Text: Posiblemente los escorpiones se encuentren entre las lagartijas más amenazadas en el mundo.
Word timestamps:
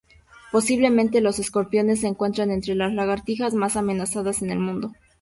Posiblemente 0.51 1.21
los 1.21 1.37
escorpiones 1.37 1.99
se 2.01 2.07
encuentren 2.07 2.49
entre 2.49 2.73
las 2.73 2.91
lagartijas 2.91 3.53
más 3.53 3.75
amenazadas 3.75 4.41
en 4.41 4.49
el 4.49 4.57
mundo. 4.57 4.93